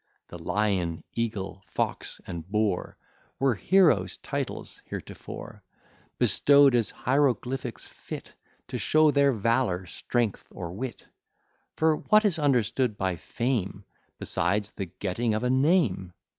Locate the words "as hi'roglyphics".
6.73-7.87